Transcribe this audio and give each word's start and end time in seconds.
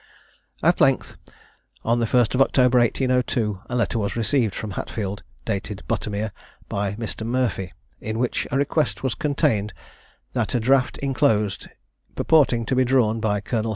At 0.63 0.81
length, 0.81 1.15
on 1.85 1.99
the 1.99 2.07
1st 2.07 2.41
October 2.41 2.79
1802, 2.79 3.61
a 3.69 3.75
letter 3.75 3.99
was 3.99 4.15
received 4.15 4.55
from 4.55 4.71
Hatfield, 4.71 5.21
dated 5.45 5.83
Buttermere, 5.87 6.31
by 6.67 6.95
Mr. 6.95 7.23
Murphy, 7.23 7.71
in 7.99 8.17
which 8.17 8.47
a 8.49 8.57
request 8.57 9.03
was 9.03 9.13
contained 9.13 9.73
that 10.33 10.55
a 10.55 10.59
draft 10.59 10.97
inclosed, 10.97 11.67
purporting 12.15 12.65
to 12.65 12.75
be 12.75 12.83
drawn 12.83 13.19
by 13.19 13.41
Col. 13.41 13.69